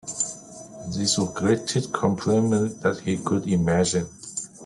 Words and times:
It 0.81 0.87
was 0.97 1.15
the 1.15 1.25
greatest 1.31 1.93
compliment 1.93 2.81
that 2.81 3.01
he 3.01 3.17
could 3.17 3.47
imagine. 3.47 4.07